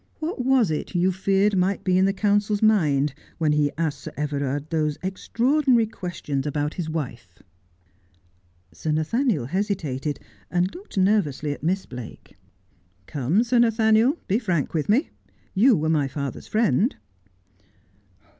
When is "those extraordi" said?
4.71-5.67